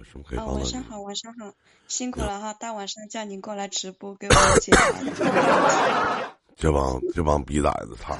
[0.00, 0.38] 有什么可以？
[0.38, 1.52] 晚上好，晚上好，
[1.86, 6.34] 辛苦了哈，大晚上叫您过来直播给我解答。
[6.56, 8.16] 这帮这帮逼崽子，操！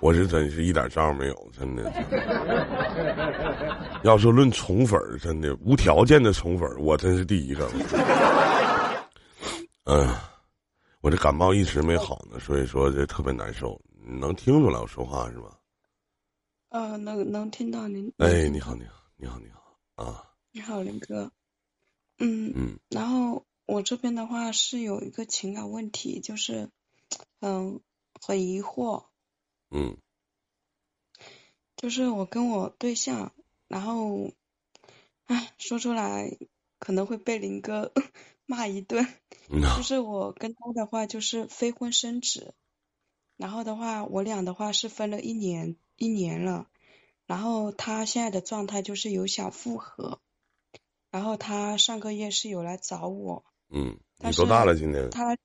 [0.00, 1.92] 我是真是一点招没有，真的。
[4.02, 7.70] 要说论宠粉儿，真的无条件的宠粉儿，我真是第一个。
[9.84, 10.08] 嗯、
[11.02, 13.80] 我这感冒一直没好呢，所以说这特别难受。
[14.04, 15.56] 你能听出来我说话是吧？
[16.70, 18.12] 呃，能能听到您。
[18.18, 20.24] 哎，你好，你好，你好，你好啊，
[20.54, 21.32] 你好，林哥。
[22.18, 26.68] 嗯，嗯然后我这边的话是有一个情感问题，就是，
[27.40, 27.80] 嗯，
[28.20, 29.06] 很疑惑，
[29.70, 29.96] 嗯
[31.74, 33.32] 就是我跟我对象，
[33.66, 34.30] 然后，
[35.24, 36.36] 唉，说出来
[36.78, 37.90] 可能会被林哥
[38.44, 39.06] 骂一顿。
[39.48, 42.54] 嗯就是我跟他的话就是非婚生子，
[43.38, 46.68] 然后的话我俩的话是分了一年一年了，
[47.26, 50.20] 然后他现在的状态就是有想复合，
[51.12, 55.10] 然后他上个月是有来找我，嗯，你多大了今年？
[55.10, 55.36] 他，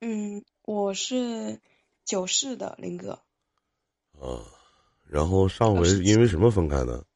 [0.00, 1.62] 嗯，我是
[2.04, 3.22] 九四的林哥，
[4.20, 4.44] 啊，
[5.06, 7.06] 然后上回因为什么分开的？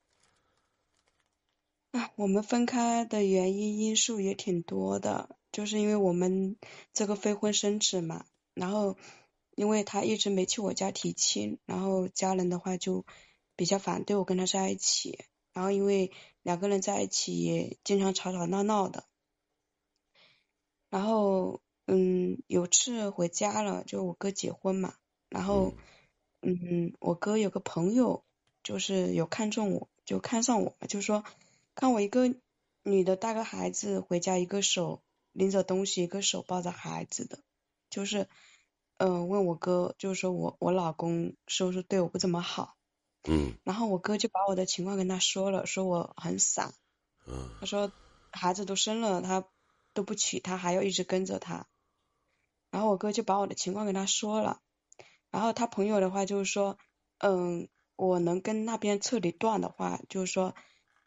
[1.91, 6.57] 啊，我们分开的原因因素也挺多的，就是因为我们
[6.95, 8.97] 这个非婚生子嘛，然后
[9.55, 13.05] 因为他一直没去我家提亲，然后家人的话就
[13.55, 15.19] 比较反对我跟他在一起，
[15.53, 16.11] 然后因为
[16.43, 19.05] 两个人在一起也经常吵吵闹闹的，
[20.91, 24.95] 然后嗯，有次回家了，就我哥结婚嘛，
[25.29, 25.75] 然后
[26.43, 28.25] 嗯，我哥有个朋友
[28.63, 31.25] 就是有看中我，就看上我嘛，就说。
[31.75, 32.35] 看我一个
[32.83, 35.01] 女的带个孩子回家，一个手
[35.31, 37.39] 拎着东西，一个手抱着孩子的，
[37.89, 38.29] 就是，
[38.97, 42.78] 嗯、呃，问我哥，就是说我我老公是不是对我不怎么好？
[43.29, 46.73] 嗯然后我哥就把我的情况跟他说了，说我很傻，
[47.27, 47.93] 嗯他说
[48.33, 49.45] 孩子都生了，他
[49.93, 51.67] 都不娶他，还要一直跟着他。
[52.71, 54.61] 然后我哥就把我的情况跟他说了，
[55.31, 56.79] 然后他朋友的话就是说，
[57.19, 60.55] 嗯，我能跟那边彻底断的话，就是说。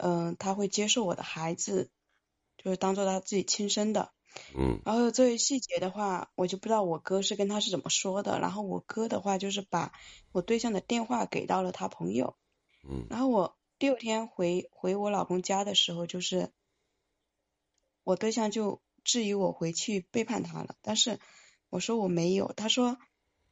[0.03, 1.91] 嗯，他会接受我的孩子，
[2.57, 4.11] 就是当做他自己亲生的。
[4.55, 8.39] 嗯然后这些细节的话，我就不知道我哥是跟他是怎么说的。
[8.39, 9.91] 然后我哥的话就是把
[10.31, 12.35] 我对象的电话给到了他朋友。
[12.83, 16.51] 嗯然后我第二天回回我老公家的时候，就是
[18.03, 20.75] 我对象就质疑我回去背叛他了。
[20.81, 21.19] 但是
[21.69, 22.97] 我说我没有，他说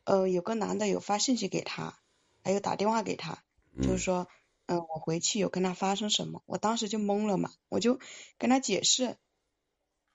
[0.05, 1.99] 呃有个男的有发信息给他，
[2.43, 3.43] 还有打电话给他，
[3.81, 4.27] 就是说。
[4.71, 7.99] 嗯，我回去有跟他发生什么，我当时就懵了嘛，我就
[8.37, 9.17] 跟他解释，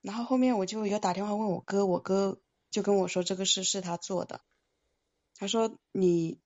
[0.04, 2.38] 然后后面我就有打电话问我哥，我哥
[2.70, 4.42] 就跟我说这个事是他做的，
[5.34, 6.38] 他说你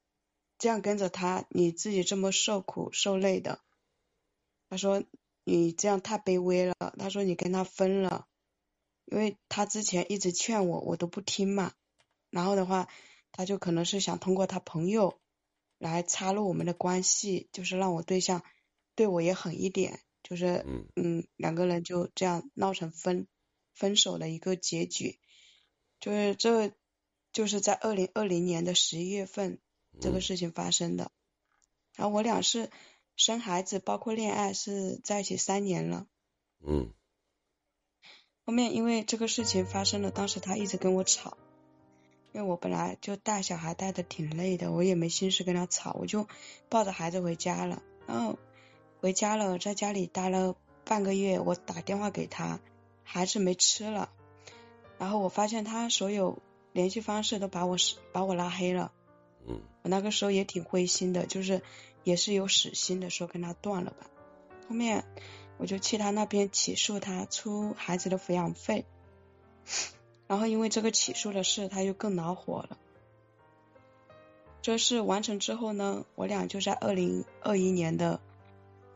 [0.58, 3.60] 这样跟着他，你自己这么受苦受累的，
[4.70, 5.02] 他说
[5.42, 8.28] 你这样太卑微了，他说你跟他分了，
[9.06, 11.72] 因为他之前一直劝我，我都不听嘛，
[12.30, 12.88] 然后的话，
[13.32, 15.20] 他就可能是想通过他朋友。
[15.80, 18.42] 来插入我们的关系，就是让我对象
[18.96, 20.88] 对我也狠一点，就是嗯。
[20.96, 23.28] 嗯，两个人就这样闹成分
[23.78, 25.20] 分手的一个结局，
[26.00, 26.72] 就是这
[27.32, 29.60] 就是在二零二零年的十一月份
[30.00, 31.12] 这个事情发生的，
[31.94, 32.70] 然后我俩是
[33.14, 36.06] 生孩子，包括恋爱是在一起三年了，
[36.66, 36.92] 嗯。
[38.44, 41.36] 后面因为这个事情发生了，当时他一直跟我吵。
[42.32, 46.28] 因为我本来就带小孩带的挺累的，我也没心思跟他吵，我就
[46.68, 47.82] 抱着孩子回家了。
[48.06, 48.38] 然后
[49.00, 52.60] 回家了，在家里待了半个月，我打电话给他，
[53.10, 54.10] 孩子没吃了。
[54.98, 56.42] 然后我发现他所有
[56.72, 57.76] 联系方式都把我
[58.12, 58.92] 把我拉黑了。
[59.46, 61.62] 嗯，我那个时候也挺灰心的，就是
[62.04, 64.10] 也是有死心的说跟他断了吧。
[64.68, 65.06] 后面
[65.56, 68.84] 我就去他那边起诉他出孩子的抚养费。
[70.26, 72.76] 然后因为这个起诉的事，他就更恼火了。
[74.60, 78.20] 这事完成之后呢，我俩就在二零二一年的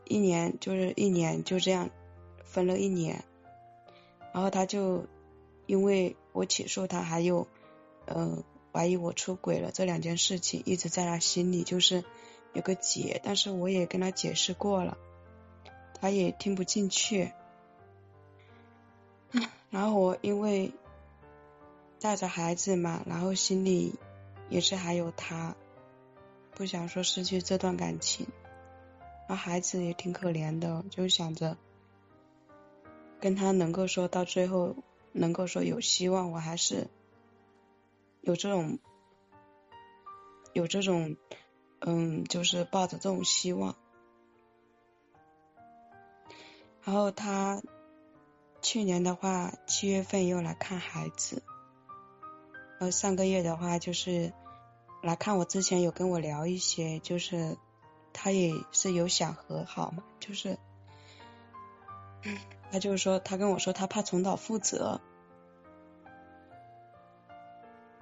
[0.05, 1.89] 一年，就是一年就这样
[2.43, 3.23] 分了一年。
[4.33, 5.05] 然后他就
[5.65, 7.47] 因为我起诉他，还有
[8.05, 8.43] 呃
[8.73, 12.03] 怀疑我出轨了这两件事情，一直在他心里就是
[12.53, 13.21] 有个结。
[13.23, 14.97] 但是我也跟他解释过了，
[16.01, 17.31] 他也听不进去。
[19.69, 20.73] 然后我因为。
[21.99, 23.95] 带着孩子嘛，然后心里
[24.49, 25.55] 也是还有他，
[26.53, 28.27] 不想说失去这段感情，
[29.29, 31.55] 那孩子也挺可怜的，就想着
[33.23, 34.75] 跟他能够说到最后，
[35.13, 36.89] 能够说有希望，我还是
[38.19, 38.79] 有这种
[40.51, 41.15] 有这种
[41.79, 43.77] 嗯，就是抱着这种希望。
[46.83, 47.61] 然后他
[48.61, 51.41] 去年的话七月份又来看孩子，
[52.77, 54.33] 然后上个月的话就是
[55.01, 57.57] 来看我之前有跟我聊一些，就是
[58.11, 60.57] 他也是有想和好嘛，就是
[62.73, 64.99] 他就是说他跟我说他怕重蹈覆辙，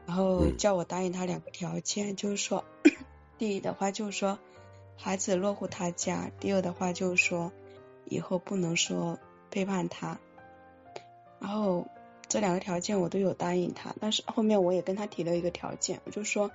[0.06, 2.64] 然后叫我答应他两个条件，就是说
[3.38, 4.40] 第一的话就是说
[4.96, 7.52] 孩子落户他家，第二的话就是说。
[8.06, 9.20] 以后不能说
[9.50, 10.20] 背叛他，
[11.40, 11.88] 然后
[12.28, 16.52] 这两个条件我都有答应他，但是后面我也跟他提了一个条件，我就说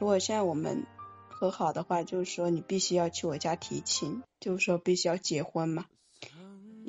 [0.00, 0.84] 如果现在我们
[1.28, 5.84] 和好的话，就是说你必须要去我家提亲，就是说必须要结婚嘛，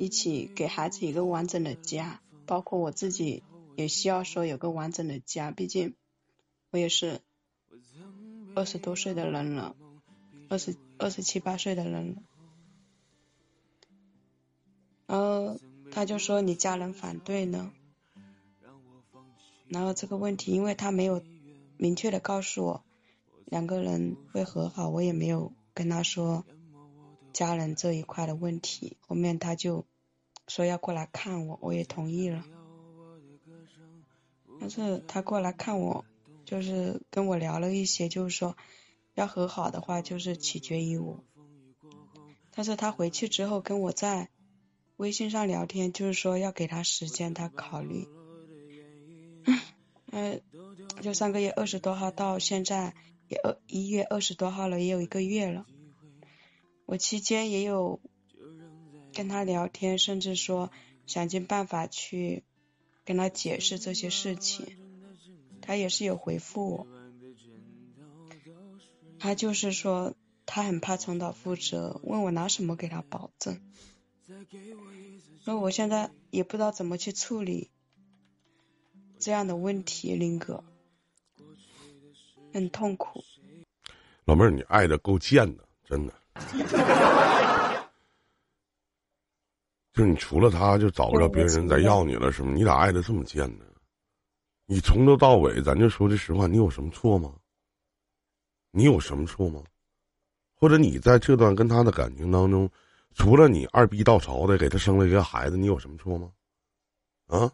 [0.00, 3.42] 一起给孩子一个完整的家，包括我自己
[3.74, 5.96] 也需要说有个完整的家，毕竟
[6.70, 7.20] 我也是
[8.54, 9.74] 二十多岁的人了，
[10.48, 12.22] 二十二十七八岁的人了。
[15.08, 15.58] 然后
[15.90, 17.72] 他就说你家人反对呢，
[19.66, 21.24] 然后这个问题，因为他没有
[21.76, 22.84] 明确的告诉我
[23.46, 26.44] 两个人会和好，我也没有跟他说
[27.32, 28.96] 家人这一块的问题。
[29.00, 29.86] 后面他就
[30.48, 32.44] 说要过来看我，我也同意了。
[34.60, 36.04] 但是他过来看我，
[36.44, 38.56] 就是跟我聊了一些，就是说
[39.14, 41.22] 要和好的话，就是取决于我。
[42.50, 44.30] 但是他回去之后跟我在。
[44.98, 48.08] 微信上聊天，就是说要给他时间，他考虑。
[50.10, 50.42] 嗯，
[51.00, 52.96] 就上个月二十多号到现在
[53.28, 55.66] 也二一月二十多号了，也有一个月了。
[56.84, 58.00] 我期间也有
[59.18, 60.70] 跟他聊天，甚至说
[61.08, 62.44] 想尽办法去
[63.04, 64.64] 跟他解释这些事情，
[65.60, 66.86] 他也是有回复我。
[69.18, 70.14] 他就是说
[70.46, 73.60] 他很怕重蹈覆辙，问我拿什么给他保证。
[75.44, 77.72] 那我现在也不知道怎么去处理
[79.18, 80.62] 这样的问题，林哥，
[82.52, 83.24] 很痛苦。
[84.26, 86.14] 老妹儿，你爱的够贱的，真的。
[89.98, 92.52] 就是你除了他，就找不着别人再要你了，是吗？
[92.54, 93.64] 你咋爱的这么贱呢？
[94.64, 97.34] 你从头到尾，咱就说句实话，你有什么错吗？
[98.70, 99.60] 你有什么错吗？
[100.54, 102.70] 或者你在这段跟他的感情当中？
[103.16, 106.30] 除了你二逼到潮的给他生了一个孩子，你有什么错吗？
[107.26, 107.50] 啊？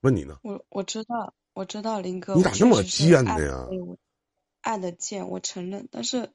[0.00, 0.40] 问你呢？
[0.42, 3.64] 我我知道，我知道林哥，你咋这么贱的呀？
[4.60, 6.32] 爱的贱，我承认，但是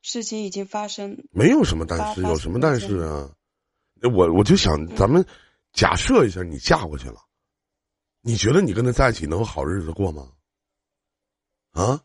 [0.00, 3.36] 事情已经发生，没有什么但是，有什么但是啊？
[4.08, 5.24] 我我就想，咱们
[5.72, 7.20] 假设一下，你嫁过去了，
[8.20, 10.32] 你觉得你跟他在一起能有好日子过吗？
[11.72, 12.02] 啊？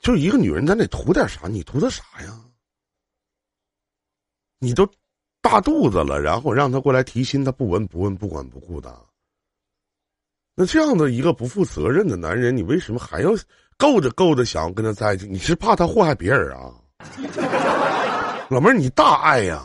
[0.00, 1.46] 就一个女人，咱得图点啥？
[1.46, 2.42] 你图她啥呀？
[4.58, 4.90] 你都
[5.42, 9.06] 大肚子了，然后让她过来提亲，她不闻不问、不管不顾的。
[10.54, 13.30] 那这样的一个不负责任的男人，你为什么还要
[13.76, 15.26] 够着够着想要跟他在一起？
[15.26, 16.79] 你是怕他祸害别人啊？
[18.50, 19.64] 老妹儿，你大爱呀！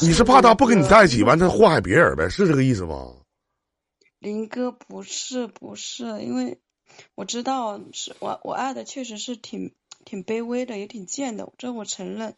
[0.00, 2.28] 你是怕他不跟你在一起，完他祸害别人呗？
[2.28, 3.14] 是这个意思吗？
[4.18, 6.58] 林哥，不是不是，因为。
[7.14, 9.74] 我知道是我我爱的确实是挺
[10.04, 12.36] 挺卑微的，也挺贱的，这我承认。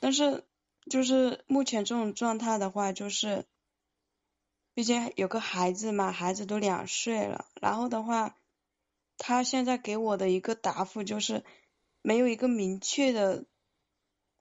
[0.00, 0.44] 但是
[0.88, 3.44] 就是目前这种状态的话，就是
[4.72, 7.44] 毕竟有个孩子嘛，孩子都两岁了。
[7.60, 8.34] 然后的话，
[9.18, 11.44] 他现在给我的一个答复就是
[12.02, 13.44] 没有一个明确的，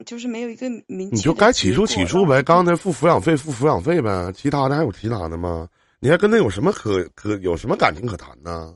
[0.05, 1.09] 就是没有一个明。
[1.11, 5.69] 你就该起诉起诉呗，刚才付抚养费付抚养费呗，其他的还有其他的吗？
[5.99, 8.75] 你还跟他有什么可可有什么感情可谈呢？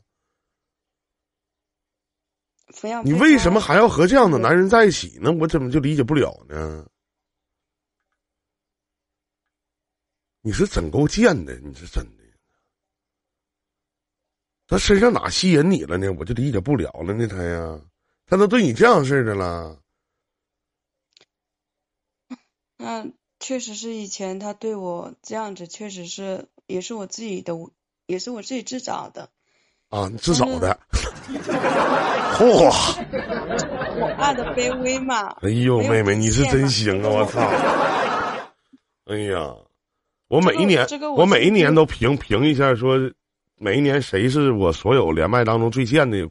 [2.68, 5.32] 抚养你为什么还要和这样的男人在一起呢？
[5.32, 6.86] 我怎么就理解不了呢？
[10.42, 12.24] 你是真够贱的，你是真的。
[14.68, 16.12] 他身上哪吸引你了呢？
[16.20, 17.28] 我就理解不了了呢。
[17.28, 17.82] 他呀，
[18.28, 19.80] 他都对你这样式的了。
[22.78, 23.08] 那
[23.40, 27.54] 确实是以前他对我这样子，确实是也是我自己的，
[28.06, 29.30] 也是我自己自找的。
[29.90, 30.80] 啊，你自找的。
[32.36, 32.46] 嚯！
[33.98, 35.38] 我爱的卑微嘛。
[35.42, 37.10] 哎呦，妹妹，你是真行啊！
[37.10, 37.40] 我操！
[39.06, 39.56] 哎呀，
[40.28, 42.98] 我每一年，我每一年都评评一下，说
[43.58, 46.28] 每一年谁是我所有连麦当中最贱的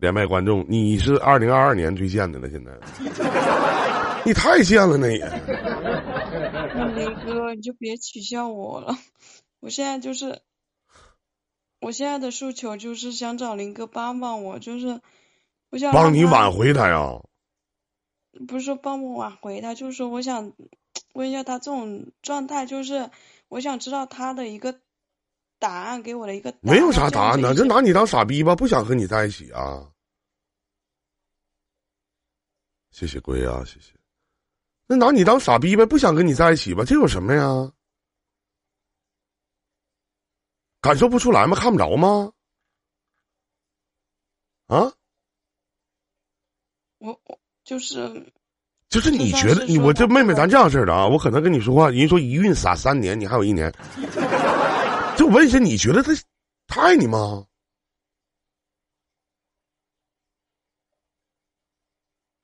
[0.00, 0.64] 连麦观众？
[0.68, 2.72] 你是二零二二年最贱的了，现在。
[4.24, 5.18] 你太贱了，那也。
[6.94, 8.96] 林 哥，你就别取笑我了，
[9.60, 10.40] 我现在就是。
[11.82, 15.00] 我现在的诉求就是想找林哥帮帮我，就是
[15.70, 17.22] 我想帮你挽回他呀？
[18.46, 20.52] 不是说帮我挽回他，就是说我想
[21.14, 23.08] 问一下他这种状态，就是
[23.48, 24.78] 我想知道他的一个
[25.60, 29.86] 答案，给我了一个答案没有啥答案呢，就拿你当傻逼吧，不想和你在一起啊。
[32.90, 33.92] 谢谢龟啊，谢谢。
[34.86, 37.72] 那拿你当傻逼呗，不想跟你在一起吧，这有什么呀？
[40.80, 41.54] 感受不出来吗？
[41.54, 42.32] 看不着吗？
[44.66, 44.92] 啊，
[46.98, 48.32] 我我就是
[48.88, 53.70] 就是你觉得你我这妹妹，咱这样式的啊，我可能跟你说话，人说一孕傻三年，你还有一年，
[55.20, 56.12] 就问一下，你觉得他
[56.66, 57.46] 他爱你吗？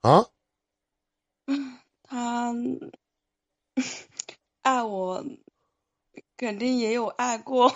[0.01, 0.23] 啊？
[2.03, 2.53] 他
[4.61, 5.25] 爱我，
[6.37, 7.65] 肯定也有爱过。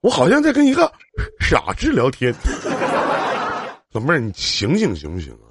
[0.00, 0.92] 我好像在跟一个
[1.38, 2.34] 傻子聊天。
[3.94, 5.49] 老妹儿，你醒醒行不行啊？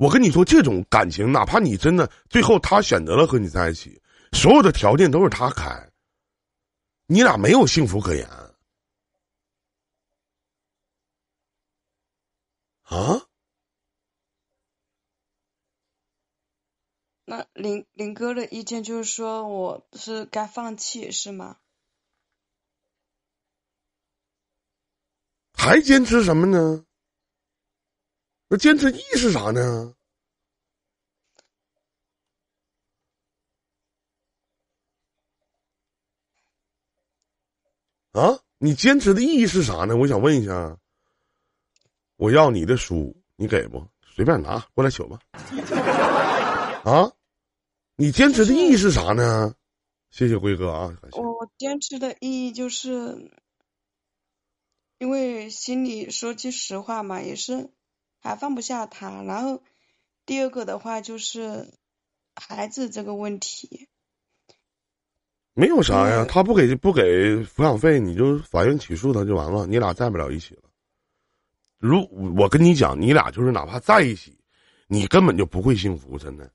[0.00, 4.00] 我跟你说，这种感情，哪怕你真的最后他选择了和你在一起，
[4.32, 5.92] 所有的条件都是他开，
[7.04, 8.26] 你俩没有幸福可言
[12.84, 13.26] 啊！
[17.26, 21.58] 那林林哥的意见就是说我是该放弃是吗？
[25.52, 26.86] 还坚持什么呢？
[28.52, 29.94] 那坚持意义是啥呢？
[38.10, 39.96] 啊，你坚持的意义是啥呢？
[39.96, 40.76] 我想问一下。
[42.16, 43.86] 我要你的书，你给不？
[44.16, 45.20] 随便拿过来取吧。
[46.84, 47.12] 啊，
[47.94, 49.54] 你坚持的意义是啥呢？
[50.10, 53.30] 谢谢辉哥啊，我坚持的意义就是，
[54.98, 57.70] 因为心里说句实话嘛，也是
[58.20, 59.22] 还放不下他。
[59.22, 59.62] 然后
[60.24, 61.72] 第二个的话就是
[62.36, 63.88] 孩子这个问题，
[65.54, 70.62] 没有啥呀，嗯他不给不给抚养费，你就法院起诉他就完了，你俩在不了一起了。
[71.78, 72.06] 如
[72.38, 74.38] 我跟你讲，你俩就是哪怕在一起，
[74.86, 76.52] 你根本就不会幸福，真的。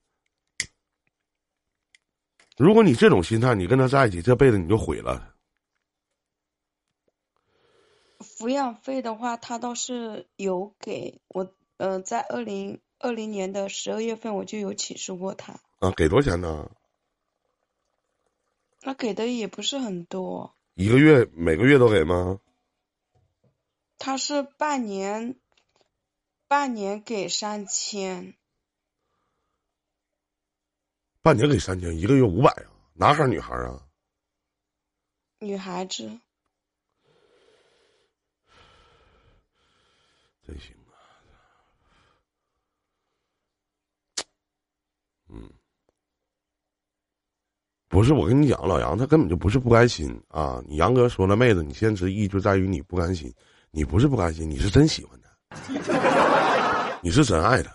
[2.56, 5.34] 如果你这种心态，你跟他在一起，这辈子你就毁了。
[8.20, 16.70] 抚养费的话，他倒是有给我，呃，在二零二零年的十二月份我就有起诉过他，啊，给多少钱呢？
[18.80, 22.40] 那给的也不是很多，一个月每个月都给吗？
[23.98, 25.40] 他是半年，
[26.46, 28.36] 半年给三千，
[31.22, 32.72] 半年给三千，一个月五百啊？
[32.94, 33.86] 男孩儿女孩儿啊？
[35.40, 36.20] 女孩子。
[40.46, 40.94] 真行啊！
[45.28, 45.50] 嗯，
[47.96, 50.62] 不是我跟你讲，老杨他根本就不是不甘心啊！
[50.68, 53.32] 你杨哥说了，妹子，你坚持意义就在于你不甘心，
[53.70, 55.56] 你不是不甘心，你是真喜欢他，
[57.00, 57.70] 你是真爱他。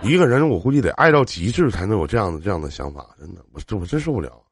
[0.00, 4.42] 一个人，我估计得爱到极致才能有这样的这样的想法，真的，我这我真受不了。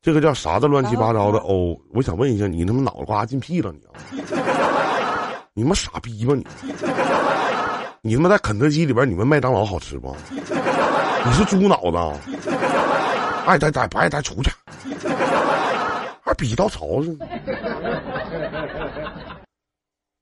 [0.00, 1.76] 这个叫啥的乱七八糟的哦！
[1.92, 4.00] 我想问一下，你他妈脑子瓜进屁了你啊？
[5.52, 6.46] 你他妈傻逼吧你！
[8.00, 10.16] 你他妈在肯德基里边，你们麦当劳好吃不？
[11.26, 11.98] 你是猪脑子？
[13.46, 14.50] 爱呆呆不爱呆出去！
[16.22, 17.26] 还比到槽似的！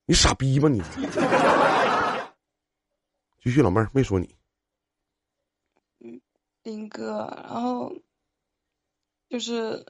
[0.06, 0.82] 你傻逼吧你！
[3.40, 4.36] 继续，老妹儿没说你。
[6.00, 6.20] 嗯
[6.62, 7.92] 林哥，然后
[9.28, 9.86] 就是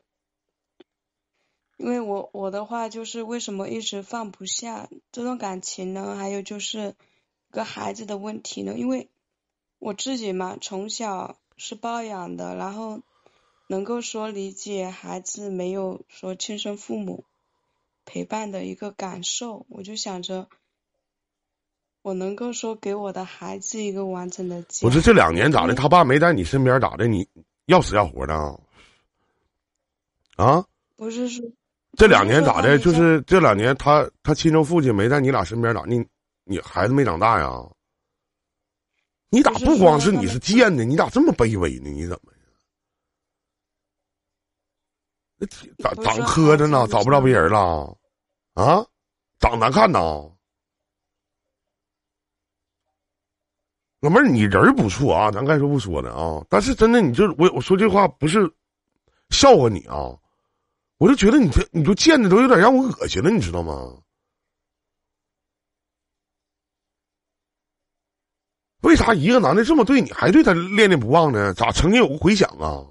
[1.77, 6.17] 因为我我的话就是为什么一直放不下这段感情呢？
[6.17, 6.95] 还有就是
[7.51, 8.75] 个孩子的问题呢？
[8.75, 9.11] 因为
[9.83, 13.01] 我自己嘛，从小是抱养的，然后
[13.67, 17.25] 能够说理解孩子没有说亲生父母
[18.05, 20.47] 陪伴的一个感受，我就想着。
[22.03, 24.87] 我能够说给我的孩子一个完整的家。
[24.87, 25.75] 不是这两年咋的？
[25.75, 27.09] 嗯他爸没在你身边咋的？
[27.09, 27.27] 你
[27.67, 28.61] 要死要活的啊？
[30.37, 30.65] 啊？
[30.95, 31.45] 不是说
[31.97, 32.79] 这两年咋的？
[32.79, 35.83] 就是这两年他他亲生父亲没在你俩身边咋？
[35.89, 36.07] 你
[36.45, 37.51] 你孩子没长大呀？
[39.33, 40.85] 你咋不光是你是贱呢？
[40.85, 41.89] 你咋这么卑微呢？
[41.89, 42.33] 你怎么
[45.41, 45.49] 呀？
[45.79, 46.87] 长长磕碜呢？
[46.87, 47.97] 找不着别人了？
[48.53, 48.85] 啊？
[49.41, 50.31] 长难看呐？
[54.01, 56.45] 老妹儿，你人儿不错啊，咱该说不说的啊。
[56.51, 58.41] 但是真的，你就我我说这话不是
[59.31, 60.13] 笑话你啊，
[60.99, 63.97] 我就觉得你这，你就贱的都有点让我恶心了，你知道吗？
[68.83, 71.55] 为啥一个男的这么对你，还对他恋恋不忘呢？
[71.55, 72.85] 咋曾经有过回响啊？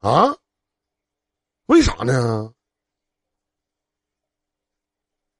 [0.00, 0.36] 啊？
[1.66, 2.52] 为啥呢？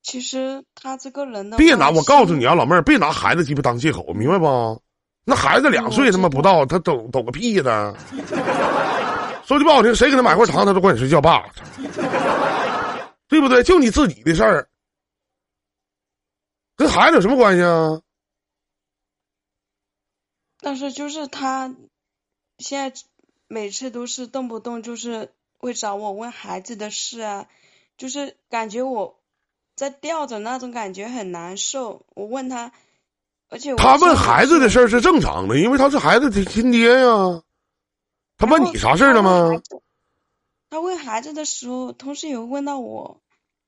[0.03, 4.83] 其实他这个人呢，别拿我告诉你啊，老妹儿，别拿孩子鸡巴当借口，明白不？
[5.25, 7.95] 那孩子两岁他妈不到，他抖抖个屁呀！
[9.45, 11.45] 说句不好听，谁给他买块糖，他都管你是叫爸，
[13.29, 13.63] 对不对？
[13.63, 14.69] 就你自己的事儿，
[16.77, 18.01] 跟孩子有什么关系啊？
[20.67, 21.77] 但是就是他
[22.59, 23.01] 现在
[23.47, 27.47] 每次都是动不动就是会找我问孩子的事啊，
[27.97, 29.21] 就是感觉我
[29.77, 32.05] 在吊着那种感觉很难受。
[32.15, 32.73] 我问他。
[33.49, 37.45] 而且他问孩子的事儿是正常的，因为他是孩子的亲爹呀。
[38.37, 39.63] 他问你啥事儿了吗？
[40.69, 43.21] 他问孩子的时候，同时也会问到我：“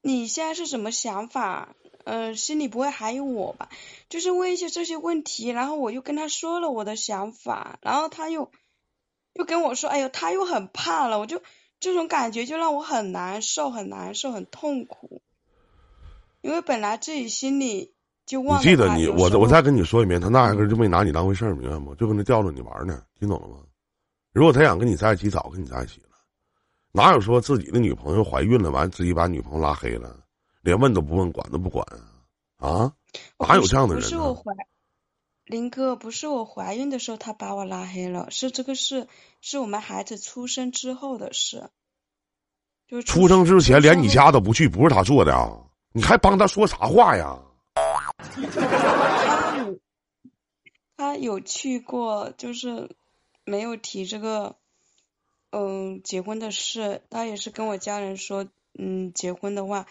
[0.02, 1.76] 你现在是什么想法？
[2.08, 3.68] 嗯，心里不会还有我吧？”
[4.08, 8.50] 就是问一些这些问题，然后我又跟他说了我的想法，然后他又
[9.34, 11.42] 又跟我说：“哎呦，他又很怕了。”我就
[11.80, 15.20] 这种感觉就让我很难受，很难受，很痛苦，
[16.40, 17.92] 因为本来自己心里。
[18.30, 21.94] 你记得你我我再跟你说一遍，他那压根就没拿你当回事儿，明白吗？
[21.98, 23.56] 就跟他吊着你玩呢，听懂了吗？
[24.34, 26.08] 如果他想跟你在一起，早跟你在一起了。
[26.92, 30.14] 哪有说自己的女朋友怀孕了，完自己把女朋友拉黑了，
[30.62, 31.86] 连问都不问，管都不管
[32.56, 32.68] 啊？
[32.68, 32.94] 啊？
[33.38, 34.02] 哪有这样的人？
[34.02, 34.52] 不是我怀，
[35.44, 39.08] 林哥，不是我怀孕的时候他把我拉黑了，是这个事，
[39.40, 41.70] 是我们孩子出生之后的事。
[42.86, 45.64] 就出生之前连你家都不去，不是他做的啊？
[45.92, 47.38] 你还帮他说啥话呀？
[48.24, 49.78] 他有，
[50.96, 52.96] 他有去过，就是
[53.44, 54.56] 没有提这个，
[55.50, 57.02] 嗯，结婚的事。
[57.10, 58.46] 他也是跟我家人说，
[58.78, 59.86] 嗯，结婚的话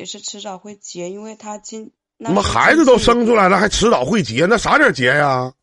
[0.00, 5.54] 也是迟早会结，因为他今那么孩子都生出来了，还迟早会结，那啥点结呀？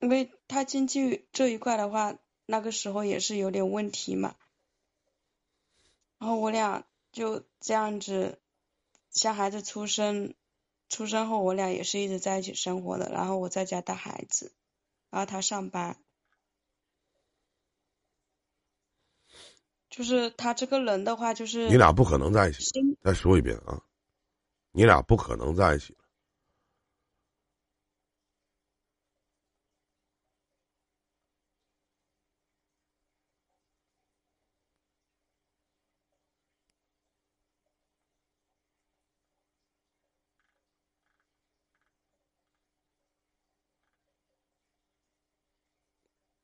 [0.00, 4.36] 因为他经济这一块的话，那个时候也是有点问题嘛。
[6.18, 8.38] 然后我俩就这样子，
[9.10, 10.32] 像孩子出生。
[10.88, 13.10] 出生后，我俩也是一直在一起生活的。
[13.10, 14.52] 然后我在家带孩子，
[15.10, 15.98] 然后他上班。
[19.92, 22.64] 就是他这个人的话，就是你俩不可能在一起。
[23.02, 23.78] 再说一遍啊，
[24.72, 25.94] 你俩不可能在一起。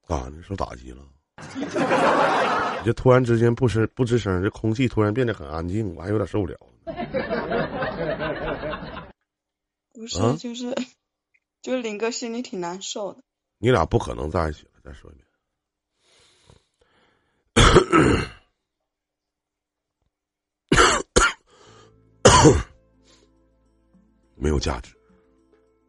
[0.06, 1.17] 啊，你受打击了？
[2.80, 6.56] 你这突然之间不声不吱声，这空气突然变得很安静，我还有点受不了。
[9.92, 10.74] 不是，就是，
[11.60, 13.20] 就是林哥心里挺难受的。
[13.58, 15.24] 你俩不可能在一起了，再说一遍。
[24.36, 24.94] 没有价值。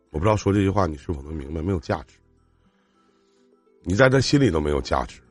[0.10, 1.62] 我不知道说这句话你是否能明白？
[1.62, 2.16] 没有价值。
[3.84, 5.22] 你在他心里都没有价值，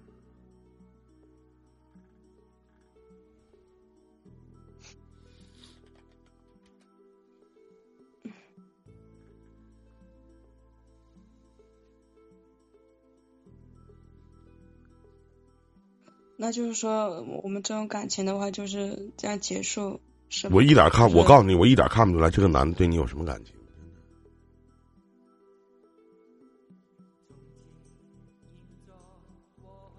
[16.40, 23.52] 那就是说，我们这种感情的话，就是这样结束，是我一点看，我告诉你，我一点看不出来这个男的对你有什么感情。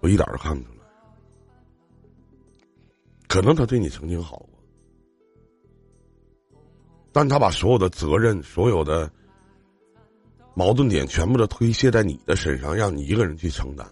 [0.00, 0.86] 我一点都看不出来，
[3.28, 4.48] 可能他对你曾经好过，
[7.12, 9.12] 但他把所有的责任、所有的
[10.54, 13.86] 矛盾点全部都推卸在你的身上，让你一个人去承担。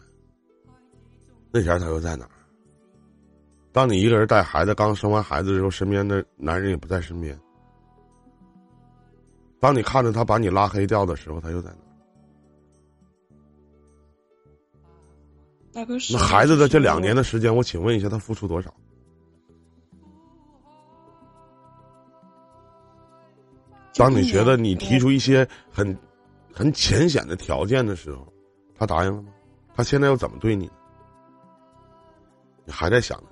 [1.51, 2.31] 那前他又在哪儿？
[3.73, 7.39] 当你一个人带孩子，刚生完孩子的时候，身边的男人也不在身边。
[9.61, 11.77] 当你看着他把你拉黑掉的时候，他又在哪？
[16.13, 18.73] 那孩子的这两年的时间，我请问一下，他付出多少？
[23.95, 25.97] 当你觉得你提出一些很
[26.53, 28.33] 很浅显的条件的时候，
[28.77, 29.33] 他答应了吗？
[29.75, 30.71] 他现在又怎么对你？
[32.65, 33.27] 你还在想着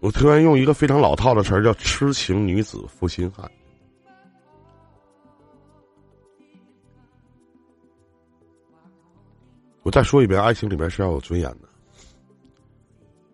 [0.00, 3.50] 我突然用一个非常老套的词儿，叫“痴情女子负心汉”。
[9.82, 11.68] 我再说一遍，爱情里面是要有尊严的，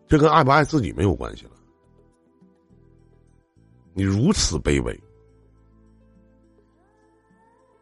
[0.06, 1.50] 这跟爱不爱自己没有关系了。
[3.92, 4.98] 你如此卑微，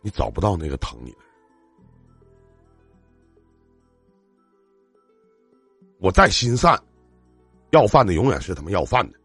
[0.00, 1.26] 你找不到那个疼你的人。
[5.98, 6.82] 我再心善，
[7.72, 9.18] 要饭的永远是他妈要饭的。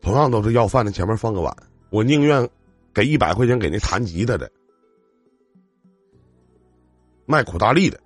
[0.00, 1.54] 同样都是要饭的，前面放个碗，
[1.90, 2.48] 我宁愿
[2.92, 4.50] 给一百块钱给那弹吉他的、
[7.24, 7.98] 卖苦大力的，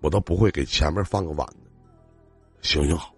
[0.00, 1.56] 我都不会给前面放个碗的。
[2.62, 3.15] 行行好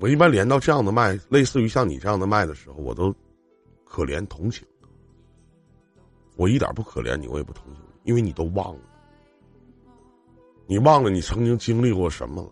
[0.00, 3.14] 我一般连到这样的麦，类似于像你这样的麦的时候，我都
[3.84, 4.66] 可怜同情。
[6.36, 8.80] 我一点不可怜你，我也不同情你，因为你都忘了。
[10.66, 12.50] 你忘了你曾经经历过什么了？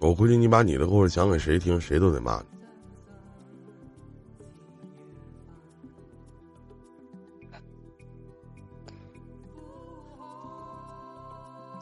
[0.00, 2.46] 我估计你把你的故事讲给谁听，谁都得骂你。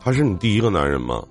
[0.01, 1.27] 他是你第一个男人吗？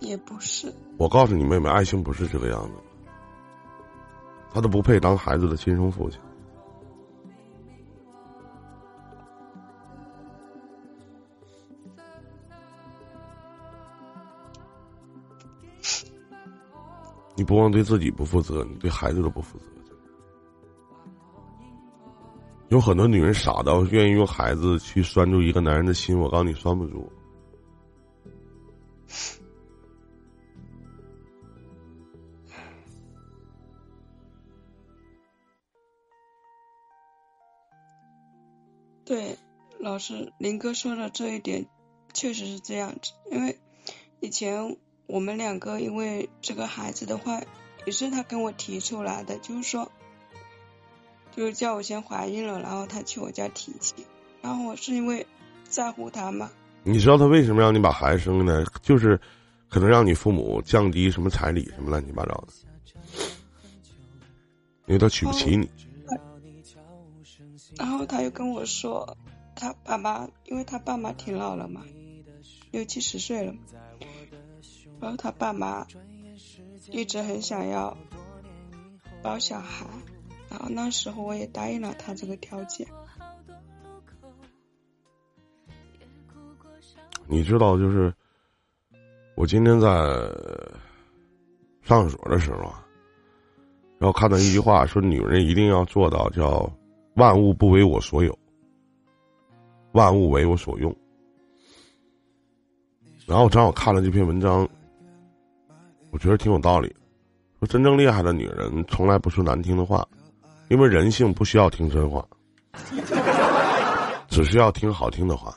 [0.00, 0.72] 也不是。
[0.98, 2.74] 我告诉你妹妹，爱情不是这个样子，
[4.52, 6.20] 他都不配当孩子的亲生父亲。
[17.46, 19.64] 不光对自己不负责，你对孩子都不负责。
[22.68, 27.12] 有很多女人傻到愿意用孩子去拴住一个男人的心，我告诉你，拴不住。
[39.04, 39.38] 对，
[39.78, 41.68] 老师林哥说的这一点
[42.12, 43.60] 确实是这样子，因为
[44.18, 44.76] 以前。
[45.06, 47.40] 我们两个因为这个孩子的话，
[47.84, 49.90] 也是他跟我提出来的，就是说，
[51.34, 54.04] 就是叫我先怀孕了，然后他去我家提亲，
[54.42, 55.26] 然后我是因为
[55.64, 56.50] 在乎他嘛。
[56.82, 58.64] 你知道他为什么让你把孩子生呢？
[58.82, 59.20] 就是
[59.68, 62.52] 可能让你父母降低什么彩礼什么乱七八糟的，
[64.86, 65.68] 因为他娶不起你。
[67.76, 69.16] 然后他又跟我说，
[69.54, 71.82] 他爸妈，因为他爸妈挺老了嘛，
[72.70, 73.54] 六七十岁了。
[75.00, 75.86] 然后他爸妈
[76.90, 77.96] 一直很想要
[79.22, 79.86] 抱小孩，
[80.50, 82.86] 然后那时候我也答应了他这个条件。
[87.26, 88.14] 你知道，就是
[89.34, 89.88] 我今天在
[91.82, 92.86] 上厕所的时候啊，
[93.98, 96.72] 然后看到一句话，说女人一定要做到叫
[97.16, 98.38] 万物不为我所有，
[99.92, 100.96] 万物为我所用。
[103.26, 104.68] 然后我正好看了这篇文章。
[106.16, 106.90] 我觉得挺有道理。
[107.60, 110.02] 说真正厉害的女人，从来不说难听的话，
[110.70, 112.26] 因为人性不需要听真话，
[114.26, 115.54] 只需要听好听的话。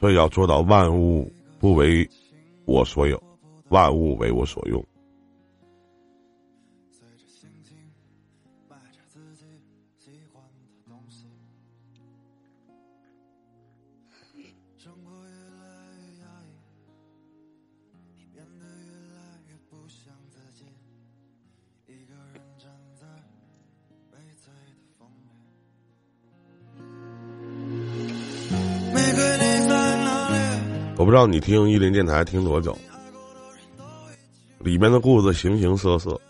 [0.00, 2.04] 所以要做到万物不为
[2.64, 3.22] 我所有，
[3.68, 4.84] 万物为我所用。
[31.00, 32.76] 我不知道你听伊林电台听多久，
[34.58, 36.20] 里面的故事形形色色，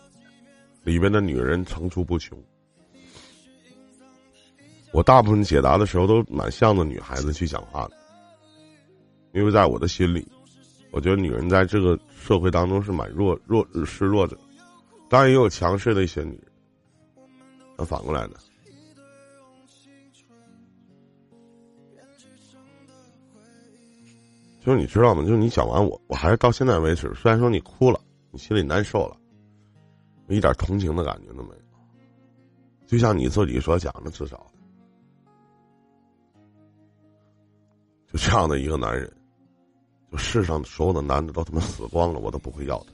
[0.84, 2.40] 里面的女人层出不穷。
[4.92, 7.96] 我大部分解答的时候都蛮向着女孩子去讲话的，
[9.32, 10.24] 因为在我的心里，
[10.92, 14.38] 我觉得女人在这个社会当中是蛮弱弱示弱者，
[15.08, 17.26] 当然也有强势的一些女人。
[17.76, 18.34] 那反过来呢？
[24.70, 25.22] 就是你知道吗？
[25.22, 29.16] 就是你讲完我，我还是到现在为止，虽然说你哭了，你心里难受了，
[30.28, 31.60] 我一点同情的感觉都没有。
[32.86, 34.46] 就像你自己所讲的，至少
[38.12, 39.12] 就这样的一个男人，
[40.12, 42.92] 就世上所有的男的都他妈死光了，我都不会要他。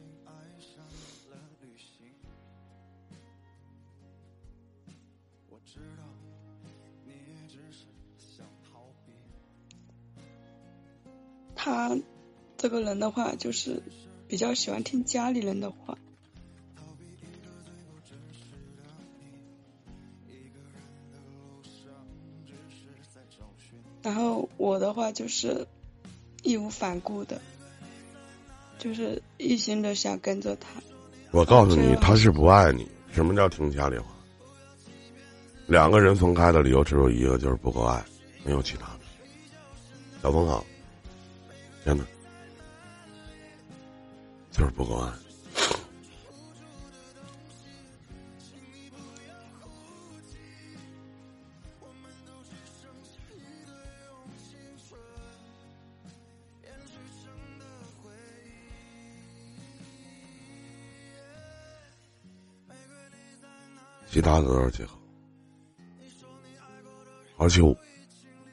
[12.57, 13.83] 这个人的话，就是
[14.27, 15.97] 比较喜欢听家里人的话。
[24.03, 25.67] 然后我的话就是
[26.43, 27.41] 义无反顾的，
[28.79, 30.69] 就是一心的想跟着他。
[31.33, 32.89] 我告诉你，他是不爱你。
[33.11, 34.07] 什么叫听家里话？
[35.67, 38.05] 两个人分开的理由只有一个，就是不够爱，
[38.45, 39.01] 没有其他的。
[40.23, 40.65] 小峰好。
[41.85, 42.05] 真的，
[44.57, 45.13] 就是不够爱。
[64.09, 64.99] 其他的都是借口，
[67.37, 67.61] 而且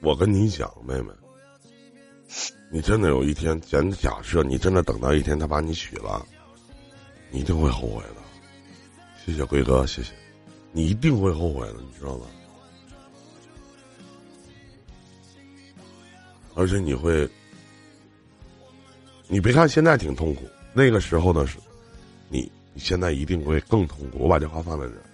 [0.02, 1.23] 我跟你讲，妹妹。
[2.74, 6.26] 你真的有一天，咱假设你真的等到一天他把你娶了，
[7.30, 8.16] 你一定会后悔的。
[9.24, 10.12] 谢谢龟哥，谢谢，
[10.72, 12.26] 你一定会后悔的，你知道吗？
[16.56, 17.30] 而且你会，
[19.28, 21.58] 你别看现在挺痛苦，那个时候呢是，
[22.28, 24.18] 你你现在一定会更痛苦。
[24.18, 25.04] 我把这话放在这儿，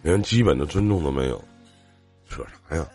[0.00, 1.44] 连基本的尊重都没有，
[2.26, 2.88] 扯啥呀？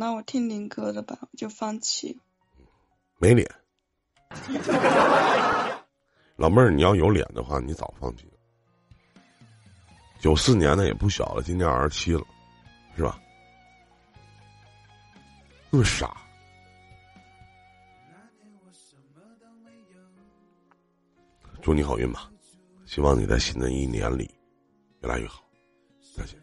[0.00, 2.18] 那我听林哥的吧，我就放弃。
[3.18, 3.46] 没脸，
[6.36, 8.32] 老妹儿，你要有脸的话，你早放弃了。
[10.18, 12.24] 九四年的也不小了，今年二十七了，
[12.96, 13.20] 是吧？
[15.68, 16.16] 那么傻。
[21.60, 22.32] 祝你好运吧，
[22.86, 24.34] 希望你在新的一年里
[25.02, 25.42] 越来越好。
[26.16, 26.40] 再见。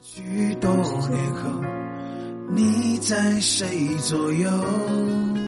[0.00, 0.72] 许多
[1.10, 1.85] 年后，
[2.48, 5.36] 你在谁左右？